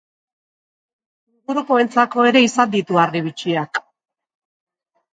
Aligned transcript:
Ingurukoentzako 1.33 2.27
ere 2.33 2.45
izan 2.49 2.75
ditu 2.79 3.01
harribitxiak. 3.05 3.85